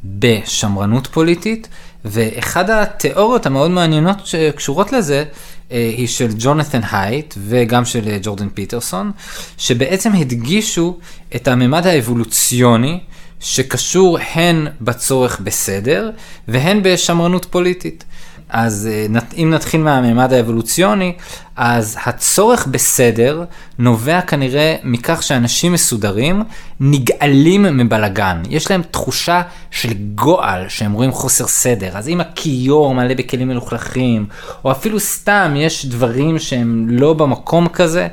בשמרנות 0.03 1.07
פוליטית, 1.07 1.67
ואחד 2.05 2.69
התיאוריות 2.69 3.45
המאוד 3.45 3.71
מעניינות 3.71 4.27
שקשורות 4.27 4.91
לזה, 4.91 5.23
אה, 5.71 5.91
היא 5.97 6.07
של 6.07 6.27
ג'ונתן 6.37 6.81
הייט 6.91 7.33
וגם 7.37 7.85
של 7.85 8.07
אה, 8.07 8.17
ג'ורדן 8.21 8.49
פיטרסון, 8.49 9.11
שבעצם 9.57 10.13
הדגישו 10.13 10.97
את 11.35 11.47
הממד 11.47 11.87
האבולוציוני 11.87 12.99
שקשור 13.39 14.17
הן 14.33 14.67
בצורך 14.81 15.39
בסדר 15.39 16.11
והן 16.47 16.79
בשמרנות 16.83 17.45
פוליטית. 17.45 18.03
אז 18.49 18.89
אה, 18.91 19.19
אם 19.37 19.49
נתחיל 19.49 19.81
מהמימד 19.81 20.33
האבולוציוני, 20.33 21.13
אז 21.55 21.97
הצורך 22.05 22.67
בסדר 22.67 23.43
נובע 23.79 24.21
כנראה 24.21 24.75
מכך 24.83 25.23
שאנשים 25.23 25.73
מסודרים 25.73 26.43
נגאלים 26.79 27.63
מבלגן. 27.63 28.43
יש 28.49 28.71
להם 28.71 28.81
תחושה 28.91 29.41
של 29.71 29.93
גועל 30.15 30.69
שהם 30.69 30.93
רואים 30.93 31.11
חוסר 31.11 31.47
סדר. 31.47 31.97
אז 31.97 32.09
אם 32.09 32.21
הכיור 32.21 32.95
מלא 32.95 33.13
בכלים 33.13 33.47
מלוכלכים, 33.47 34.25
או 34.65 34.71
אפילו 34.71 34.99
סתם 34.99 35.53
יש 35.57 35.85
דברים 35.85 36.39
שהם 36.39 36.87
לא 36.89 37.13
במקום 37.13 37.67
כזה, 37.67 38.07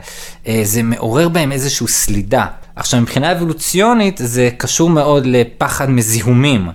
אה, 0.47 0.61
זה 0.63 0.83
מעורר 0.83 1.29
בהם 1.29 1.53
איזושהי 1.53 1.89
סלידה. 1.89 2.47
עכשיו 2.77 3.01
מבחינה 3.01 3.33
אבולוציונית 3.33 4.21
זה 4.25 4.51
קשור 4.57 4.91
מאוד 4.91 5.27
לפחד 5.27 5.91
מזיהומים. 5.91 6.69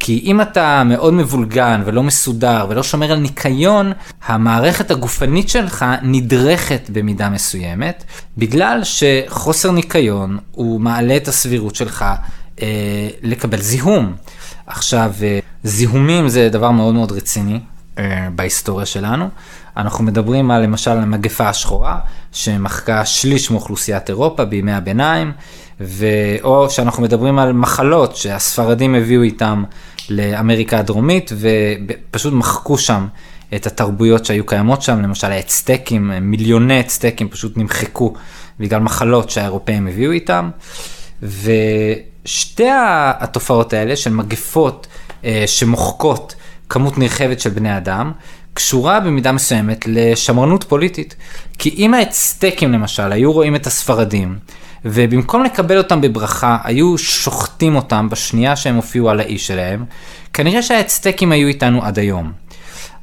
כי 0.00 0.22
אם 0.24 0.40
אתה 0.40 0.82
מאוד 0.84 1.14
מבולגן 1.14 1.82
ולא 1.84 2.02
מסודר 2.02 2.66
ולא 2.68 2.82
שומר 2.82 3.12
על 3.12 3.18
ניקיון, 3.18 3.92
המערכת 4.26 4.90
הגופנית 4.90 5.48
שלך 5.48 5.84
נדרכת 6.02 6.90
במידה 6.92 7.28
מסוימת, 7.28 8.04
בגלל 8.38 8.80
שחוסר 8.84 9.70
ניקיון 9.70 10.38
הוא 10.52 10.80
מעלה 10.80 11.16
את 11.16 11.28
הסבירות 11.28 11.74
שלך 11.74 12.04
אה, 12.62 13.08
לקבל 13.22 13.60
זיהום. 13.60 14.14
עכשיו, 14.66 15.12
אה, 15.22 15.38
זיהומים 15.64 16.28
זה 16.28 16.48
דבר 16.48 16.70
מאוד 16.70 16.94
מאוד 16.94 17.12
רציני 17.12 17.60
אה, 17.98 18.28
בהיסטוריה 18.34 18.86
שלנו. 18.86 19.28
אנחנו 19.76 20.04
מדברים 20.04 20.50
על 20.50 20.62
למשל 20.62 20.90
המגפה 20.90 21.48
השחורה, 21.48 21.98
שמחקה 22.32 23.04
שליש 23.06 23.50
מאוכלוסיית 23.50 24.08
אירופה 24.08 24.44
בימי 24.44 24.72
הביניים, 24.72 25.32
ו... 25.80 26.06
או 26.42 26.70
שאנחנו 26.70 27.02
מדברים 27.02 27.38
על 27.38 27.52
מחלות 27.52 28.16
שהספרדים 28.16 28.94
הביאו 28.94 29.22
איתם 29.22 29.64
לאמריקה 30.10 30.78
הדרומית, 30.78 31.30
ופשוט 31.38 32.32
מחקו 32.32 32.78
שם 32.78 33.06
את 33.54 33.66
התרבויות 33.66 34.24
שהיו 34.24 34.46
קיימות 34.46 34.82
שם, 34.82 35.02
למשל 35.02 35.26
האצטקים, 35.26 36.12
מיליוני 36.20 36.80
אצטקים 36.80 37.28
פשוט 37.28 37.56
נמחקו 37.56 38.14
בגלל 38.60 38.80
מחלות 38.80 39.30
שהאירופאים 39.30 39.86
הביאו 39.86 40.12
איתם. 40.12 40.50
ושתי 41.22 42.68
התופעות 43.20 43.72
האלה 43.72 43.96
של 43.96 44.10
מגפות 44.10 44.86
אה, 45.24 45.44
שמוחקות 45.46 46.34
כמות 46.68 46.98
נרחבת 46.98 47.40
של 47.40 47.50
בני 47.50 47.76
אדם, 47.76 48.12
קשורה 48.54 49.00
במידה 49.00 49.32
מסוימת 49.32 49.84
לשמרנות 49.86 50.64
פוליטית. 50.64 51.16
כי 51.58 51.74
אם 51.78 51.94
האצטקים 51.94 52.72
למשל 52.72 53.12
היו 53.12 53.32
רואים 53.32 53.56
את 53.56 53.66
הספרדים, 53.66 54.38
ובמקום 54.84 55.44
לקבל 55.44 55.78
אותם 55.78 56.00
בברכה, 56.00 56.58
היו 56.64 56.98
שוחטים 56.98 57.76
אותם 57.76 58.08
בשנייה 58.08 58.56
שהם 58.56 58.76
הופיעו 58.76 59.10
על 59.10 59.20
האי 59.20 59.38
שלהם, 59.38 59.84
כנראה 60.32 60.62
שהאצטקים 60.62 61.32
היו 61.32 61.48
איתנו 61.48 61.84
עד 61.84 61.98
היום. 61.98 62.32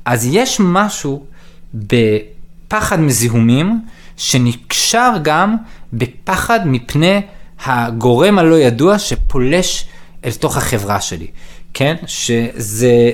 אז 0.06 0.28
יש 0.32 0.58
משהו 0.60 1.26
בפחד 1.74 3.00
מזיהומים, 3.00 3.82
שנקשר 4.18 5.14
גם 5.22 5.56
בפחד 5.94 6.60
מפני 6.66 7.22
הגורם 7.66 8.40
הלא 8.40 8.56
ידוע 8.56 9.00
שפולש 9.00 9.88
אל 10.26 10.32
תוך 10.32 10.58
החברה 10.58 11.02
שלי, 11.02 11.28
כן? 11.74 11.96
שזה 12.08 13.12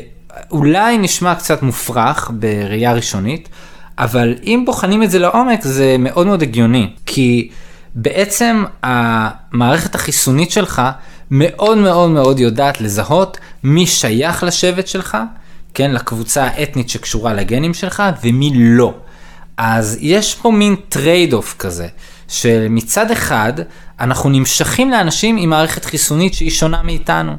אולי 0.52 0.98
נשמע 0.98 1.36
קצת 1.36 1.62
מופרך 1.62 2.32
בראייה 2.34 2.94
ראשונית, 2.94 3.50
אבל 3.98 4.36
אם 4.44 4.64
בוחנים 4.66 5.04
את 5.04 5.12
זה 5.12 5.20
לעומק 5.20 5.62
זה 5.62 5.96
מאוד 6.00 6.28
מאוד 6.28 6.42
הגיוני, 6.42 6.90
כי 7.06 7.50
בעצם 7.96 8.64
המערכת 8.84 9.96
החיסונית 9.96 10.52
שלך 10.52 10.82
מאוד 11.32 11.78
מאוד 11.78 12.10
מאוד 12.10 12.40
יודעת 12.40 12.82
לזהות 12.82 13.38
מי 13.64 13.88
שייך 13.88 14.44
לשבט 14.44 14.88
שלך, 14.88 15.18
כן, 15.74 15.92
לקבוצה 15.92 16.44
האתנית 16.44 16.90
שקשורה 16.90 17.34
לגנים 17.34 17.74
שלך, 17.74 18.04
ומי 18.24 18.52
לא. 18.56 18.94
אז 19.58 19.98
יש 20.02 20.36
פה 20.36 20.52
מין 20.52 20.76
trade-off 20.90 21.56
כזה, 21.60 21.88
שמצד 22.28 23.12
אחד 23.12 23.54
אנחנו 24.00 24.30
נמשכים 24.30 24.92
לאנשים 24.92 25.38
עם 25.38 25.50
מערכת 25.50 25.86
חיסונית 25.86 26.34
שהיא 26.34 26.52
שונה 26.52 26.84
מאיתנו. 26.84 27.36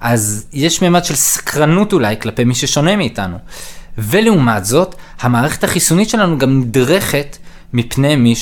אז 0.00 0.46
יש 0.52 0.82
ממד 0.82 1.04
של 1.04 1.14
סקרנות 1.14 1.92
אולי 1.92 2.20
כלפי 2.20 2.44
מי 2.44 2.54
ששונה 2.54 2.96
מאיתנו. 2.96 3.38
ולעומת 3.98 4.64
זאת, 4.64 4.94
המערכת 5.20 5.64
החיסונית 5.64 6.08
שלנו 6.08 6.38
גם 6.38 6.60
נדרכת 6.60 7.36
מפני 7.72 8.16
מי 8.16 8.36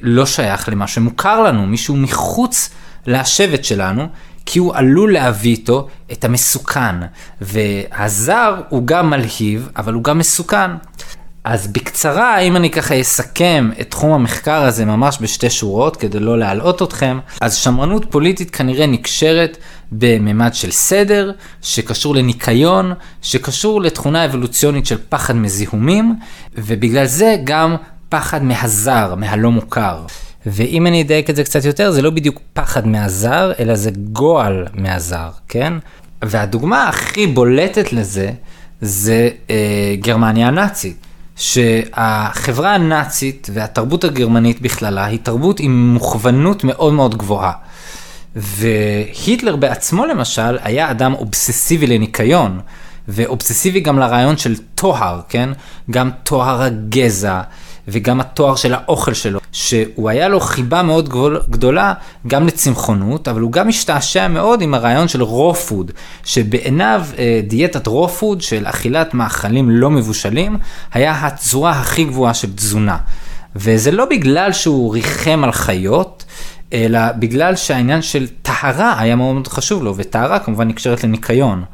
שלא 0.00 0.26
שייך 0.26 0.68
למה 0.68 0.86
שמוכר 0.86 1.42
לנו, 1.42 1.66
מישהו 1.66 1.96
מחוץ 1.96 2.70
לשבט 3.06 3.64
שלנו, 3.64 4.08
כי 4.46 4.58
הוא 4.58 4.74
עלול 4.74 5.12
להביא 5.12 5.50
איתו 5.50 5.88
את 6.12 6.24
המסוכן. 6.24 6.96
והזר 7.40 8.60
הוא 8.68 8.86
גם 8.86 9.10
מלהיב, 9.10 9.68
אבל 9.76 9.94
הוא 9.94 10.04
גם 10.04 10.18
מסוכן. 10.18 10.70
אז 11.44 11.66
בקצרה, 11.66 12.38
אם 12.38 12.56
אני 12.56 12.70
ככה 12.70 13.00
אסכם 13.00 13.70
את 13.80 13.90
תחום 13.90 14.12
המחקר 14.12 14.62
הזה 14.62 14.84
ממש 14.84 15.18
בשתי 15.20 15.50
שורות, 15.50 15.96
כדי 15.96 16.20
לא 16.20 16.38
להלאות 16.38 16.82
אתכם, 16.82 17.18
אז 17.40 17.54
שמרנות 17.54 18.06
פוליטית 18.10 18.50
כנראה 18.50 18.86
נקשרת 18.86 19.56
בממד 19.92 20.54
של 20.54 20.70
סדר, 20.70 21.32
שקשור 21.62 22.14
לניקיון, 22.14 22.92
שקשור 23.22 23.82
לתכונה 23.82 24.24
אבולוציונית 24.24 24.86
של 24.86 24.98
פחד 25.08 25.36
מזיהומים, 25.36 26.16
ובגלל 26.54 27.06
זה 27.06 27.36
גם 27.44 27.76
פחד 28.12 28.44
מהזר, 28.44 29.14
מהלא 29.14 29.50
מוכר. 29.50 30.04
ואם 30.46 30.86
אני 30.86 31.02
אדייק 31.02 31.30
את 31.30 31.36
זה 31.36 31.44
קצת 31.44 31.64
יותר, 31.64 31.90
זה 31.90 32.02
לא 32.02 32.10
בדיוק 32.10 32.40
פחד 32.52 32.86
מהזר, 32.86 33.52
אלא 33.58 33.74
זה 33.74 33.90
גועל 34.12 34.66
מהזר, 34.74 35.30
כן? 35.48 35.72
והדוגמה 36.22 36.88
הכי 36.88 37.26
בולטת 37.26 37.92
לזה, 37.92 38.30
זה 38.80 39.28
אה, 39.50 39.94
גרמניה 40.00 40.48
הנאצית. 40.48 40.96
שהחברה 41.36 42.74
הנאצית 42.74 43.50
והתרבות 43.52 44.04
הגרמנית 44.04 44.60
בכללה 44.60 45.04
היא 45.04 45.18
תרבות 45.22 45.60
עם 45.60 45.92
מוכוונות 45.94 46.64
מאוד 46.64 46.92
מאוד 46.92 47.18
גבוהה. 47.18 47.52
והיטלר 48.36 49.56
בעצמו 49.56 50.06
למשל 50.06 50.58
היה 50.62 50.90
אדם 50.90 51.14
אובססיבי 51.14 51.86
לניקיון, 51.86 52.60
ואובססיבי 53.08 53.80
גם 53.80 53.98
לרעיון 53.98 54.36
של 54.36 54.54
טוהר, 54.74 55.20
כן? 55.28 55.50
גם 55.90 56.10
טוהר 56.22 56.62
הגזע, 56.62 57.40
וגם 57.88 58.20
הטוהר 58.20 58.56
של 58.56 58.74
האוכל 58.74 59.14
שלו, 59.14 59.40
שהוא 59.52 60.10
היה 60.10 60.28
לו 60.28 60.40
חיבה 60.40 60.82
מאוד 60.82 61.08
גדולה 61.50 61.92
גם 62.26 62.46
לצמחונות, 62.46 63.28
אבל 63.28 63.40
הוא 63.40 63.52
גם 63.52 63.68
השתעשע 63.68 64.28
מאוד 64.28 64.62
עם 64.62 64.74
הרעיון 64.74 65.08
של 65.08 65.22
raw 65.22 65.54
food, 65.54 65.90
שבעיניו 66.24 67.04
אה, 67.18 67.40
דיאטת 67.46 67.86
raw 67.86 68.08
food 68.08 68.40
של 68.40 68.64
אכילת 68.66 69.14
מאכלים 69.14 69.70
לא 69.70 69.90
מבושלים, 69.90 70.58
היה 70.92 71.12
הצורה 71.12 71.70
הכי 71.70 72.04
גבוהה 72.04 72.34
של 72.34 72.52
תזונה. 72.54 72.96
וזה 73.56 73.90
לא 73.90 74.04
בגלל 74.04 74.52
שהוא 74.52 74.92
ריחם 74.92 75.40
על 75.44 75.52
חיות, 75.52 76.24
אלא 76.72 77.12
בגלל 77.18 77.56
שהעניין 77.56 78.02
של 78.02 78.26
טהרה 78.42 78.98
היה 78.98 79.16
מאוד 79.16 79.48
חשוב 79.48 79.82
לו, 79.82 79.94
וטהרה 79.96 80.38
כמובן 80.38 80.68
נקשרת 80.68 81.04
לניקיון. 81.04 81.64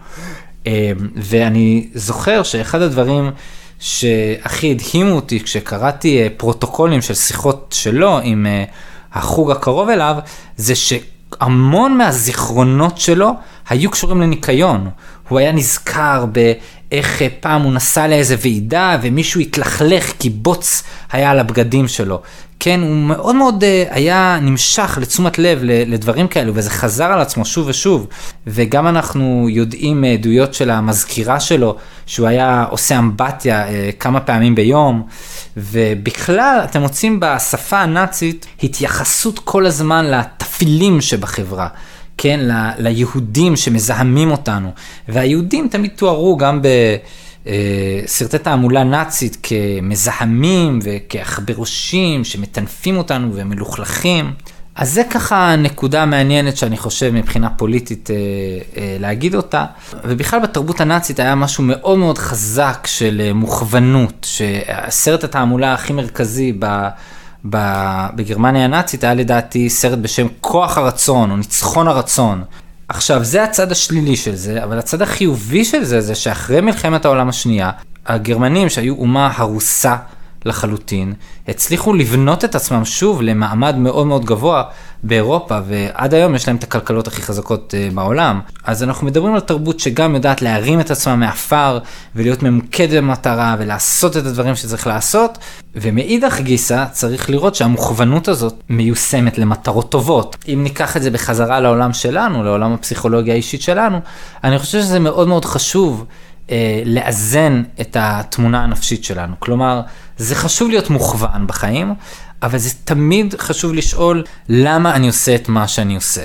אה, 0.67 0.93
ואני 1.17 1.89
זוכר 1.95 2.43
שאחד 2.43 2.83
הדברים 2.83 3.31
שהכי 3.79 4.71
הדהימו 4.71 5.15
אותי 5.15 5.41
כשקראתי 5.41 6.23
אה, 6.23 6.29
פרוטוקולים 6.37 7.03
של 7.03 7.15
שיחות 7.15 7.75
שלו 7.79 8.19
עם 8.23 8.47
אה, 8.47 8.65
החוג 9.13 9.51
הקרוב 9.51 9.89
אליו, 9.89 10.17
זה 10.57 10.75
שהמון 10.75 11.99
מהזיכרונות 11.99 12.99
שלו 12.99 13.31
היו 13.69 13.91
קשורים 13.91 14.21
לניקיון. 14.21 14.91
הוא 15.29 15.39
היה 15.39 15.53
נזכר 15.53 16.25
באיך 16.27 17.23
אה, 17.23 17.29
פעם 17.41 17.63
הוא 17.63 17.73
נסע 17.73 18.09
לאיזה 18.09 18.37
ועידה 18.43 18.99
ומישהו 19.03 19.41
התלכלך 19.41 20.13
כי 20.19 20.31
בוץ 20.31 20.83
היה 21.13 21.31
על 21.31 21.39
הבגדים 21.39 21.89
שלו. 21.89 22.23
כן, 22.61 22.81
הוא 22.81 22.97
מאוד 22.97 23.37
מאוד 23.37 23.63
uh, 23.63 23.95
היה 23.95 24.39
נמשך 24.43 24.99
לתשומת 25.01 25.39
לב 25.39 25.59
לדברים 25.63 26.29
כאלו, 26.29 26.53
וזה 26.55 26.71
חזר 26.71 27.05
על 27.05 27.21
עצמו 27.21 27.45
שוב 27.45 27.69
ושוב. 27.69 28.07
וגם 28.47 28.87
אנחנו 28.87 29.47
יודעים 29.51 30.01
מעדויות 30.01 30.55
של 30.55 30.71
המזכירה 30.71 31.41
שלו, 31.41 31.77
שהוא 32.07 32.29
היה 32.29 32.65
עושה 32.71 32.99
אמבטיה 32.99 33.67
uh, 33.69 33.71
כמה 34.01 34.21
פעמים 34.21 34.55
ביום, 34.55 35.07
ובכלל, 35.57 36.61
אתם 36.65 36.81
מוצאים 36.81 37.21
בשפה 37.21 37.79
הנאצית 37.79 38.47
התייחסות 38.63 39.39
כל 39.39 39.67
הזמן 39.67 40.05
לתפילים 40.05 41.01
שבחברה. 41.01 41.69
כן, 42.19 42.41
ל, 42.43 42.71
ליהודים 42.79 43.57
שמזהמים 43.57 44.31
אותנו. 44.31 44.71
והיהודים 45.09 45.69
תמיד 45.69 45.91
תוארו 45.97 46.37
גם 46.37 46.63
ב... 46.63 46.69
אה, 47.47 48.01
סרטי 48.07 48.39
תעמולה 48.39 48.85
נאצית 48.85 49.37
כמזהמים 49.43 50.79
וכעכברושים 50.83 52.25
שמטנפים 52.25 52.97
אותנו 52.97 53.31
ומלוכלכים. 53.35 54.33
אז 54.79 54.93
זה 54.93 55.03
ככה 55.11 55.57
נקודה 55.57 56.07
מעניינת 56.07 56.57
שאני 56.57 56.77
חושב 56.77 57.11
מבחינה 57.15 57.51
פוליטית 57.51 58.11
אה, 58.11 58.17
אה, 58.77 58.97
להגיד 59.01 59.35
אותה. 59.35 59.65
ובכלל 60.05 60.41
בתרבות 60.41 60.81
הנאצית 60.81 61.21
היה 61.21 61.35
משהו 61.35 61.65
מאוד 61.65 61.99
מאוד 61.99 62.19
חזק 62.19 62.87
של 62.87 63.23
אה, 63.25 63.33
מוכוונות, 63.33 64.27
שסרט 64.31 65.25
התעמולה 65.25 65.75
הכי 65.75 65.93
מרכזי 65.93 66.53
ב... 66.59 66.89
בגרמניה 68.15 68.65
הנאצית 68.65 69.05
היה 69.05 69.15
לדעתי 69.15 69.71
סרט 69.71 69.99
בשם 69.99 70.27
כוח 70.41 70.79
הרצון 70.79 71.31
או 71.31 71.37
ניצחון 71.37 71.89
הרצון. 71.89 72.45
עכשיו, 72.89 73.25
זה 73.25 73.45
הצד 73.45 73.73
השלילי 73.73 74.17
של 74.17 74.37
זה, 74.37 74.65
אבל 74.65 74.79
הצד 74.79 75.03
החיובי 75.03 75.65
של 75.65 75.85
זה, 75.85 76.01
זה 76.01 76.15
שאחרי 76.15 76.61
מלחמת 76.61 77.05
העולם 77.05 77.29
השנייה, 77.29 77.71
הגרמנים 78.07 78.69
שהיו 78.69 78.95
אומה 78.95 79.33
הרוסה 79.37 79.97
לחלוטין, 80.45 81.15
הצליחו 81.49 81.95
לבנות 81.95 82.45
את 82.45 82.55
עצמם 82.55 82.85
שוב 82.85 83.23
למעמד 83.23 83.77
מאוד 83.77 84.07
מאוד 84.07 84.25
גבוה 84.25 84.63
באירופה, 85.03 85.59
ועד 85.69 86.15
היום 86.15 86.35
יש 86.35 86.49
להם 86.49 86.57
את 86.57 86.65
הכלכלות 86.65 87.07
הכי 87.07 87.23
חזקות 87.23 87.75
uh, 87.75 87.95
בעולם. 87.95 88.41
אז 88.65 88.83
אנחנו 88.83 89.07
מדברים 89.07 89.35
על 89.35 89.41
תרבות 89.41 89.81
שגם 89.81 90.15
יודעת 90.15 90.43
להרים 90.43 90.81
את 90.81 90.91
עצמה 90.91 91.17
מעפר, 91.17 91.79
ולהיות 92.17 92.43
ממוקדת 92.43 93.03
במטרה, 93.03 93.57
ולעשות 93.59 94.17
את 94.17 94.27
הדברים 94.27 94.57
שצריך 94.57 94.87
לעשות, 94.87 95.39
ומאידך 95.75 96.41
גיסא 96.41 96.85
צריך 96.93 97.31
לראות 97.31 97.55
שהמוכוונות 97.55 98.29
הזאת 98.29 98.55
מיושמת 98.69 99.39
למטרות 99.39 99.91
טובות. 99.91 100.37
אם 100.49 100.61
ניקח 100.63 100.97
את 100.97 101.03
זה 101.03 101.11
בחזרה 101.11 101.61
לעולם 101.61 101.93
שלנו, 101.93 102.45
לעולם 102.45 102.73
הפסיכולוגיה 102.73 103.35
האישית 103.35 103.63
שלנו, 103.63 104.01
אני 104.45 104.59
חושב 104.59 104.81
שזה 104.81 104.99
מאוד 104.99 105.29
מאוד 105.29 105.45
חשוב. 105.45 106.05
אה, 106.51 106.83
לאזן 106.85 107.63
את 107.81 107.97
התמונה 108.01 108.65
הנפשית 108.65 109.05
שלנו. 109.05 109.35
כלומר, 109.39 109.81
זה 110.17 110.35
חשוב 110.35 110.69
להיות 110.69 110.91
מוכוון 110.91 111.47
בחיים, 111.47 111.95
אבל 112.43 112.59
זה 112.59 112.71
תמיד 112.85 113.35
חשוב 113.39 113.75
לשאול 113.75 114.25
למה 114.49 114.95
אני 114.95 115.07
עושה 115.07 115.35
את 115.35 115.49
מה 115.49 115.69
שאני 115.69 115.95
עושה. 115.95 116.23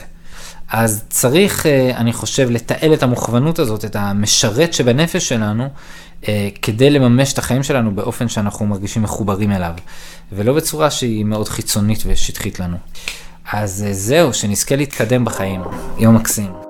אז 0.69 1.03
צריך, 1.09 1.65
אה, 1.65 1.91
אני 1.97 2.13
חושב, 2.13 2.49
לתעל 2.51 2.93
את 2.93 3.03
המוכוונות 3.03 3.59
הזאת, 3.59 3.85
את 3.85 3.95
המשרת 3.95 4.73
שבנפש 4.73 5.29
שלנו, 5.29 5.69
אה, 6.27 6.49
כדי 6.61 6.89
לממש 6.89 7.33
את 7.33 7.37
החיים 7.37 7.63
שלנו 7.63 7.95
באופן 7.95 8.27
שאנחנו 8.27 8.65
מרגישים 8.65 9.03
מחוברים 9.03 9.51
אליו, 9.51 9.73
ולא 10.31 10.53
בצורה 10.53 10.91
שהיא 10.91 11.25
מאוד 11.25 11.49
חיצונית 11.49 12.03
ושטחית 12.05 12.59
לנו. 12.59 12.77
אז 13.51 13.85
זהו, 13.91 14.33
שנזכה 14.33 14.75
להתקדם 14.75 15.25
בחיים. 15.25 15.61
יום 15.97 16.15
מקסים. 16.15 16.62